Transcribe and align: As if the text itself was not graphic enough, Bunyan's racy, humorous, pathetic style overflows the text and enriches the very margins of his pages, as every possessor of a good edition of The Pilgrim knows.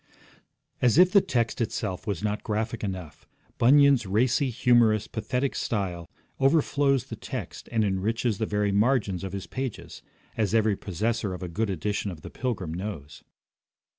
As 0.81 0.97
if 0.97 1.11
the 1.11 1.21
text 1.21 1.61
itself 1.61 2.07
was 2.07 2.23
not 2.23 2.41
graphic 2.43 2.83
enough, 2.83 3.27
Bunyan's 3.59 4.07
racy, 4.07 4.49
humorous, 4.49 5.05
pathetic 5.05 5.53
style 5.55 6.09
overflows 6.39 7.03
the 7.03 7.15
text 7.15 7.69
and 7.71 7.85
enriches 7.85 8.39
the 8.39 8.47
very 8.47 8.71
margins 8.71 9.23
of 9.23 9.33
his 9.33 9.45
pages, 9.45 10.01
as 10.35 10.55
every 10.55 10.75
possessor 10.75 11.35
of 11.35 11.43
a 11.43 11.47
good 11.47 11.69
edition 11.69 12.09
of 12.09 12.21
The 12.21 12.31
Pilgrim 12.31 12.73
knows. 12.73 13.21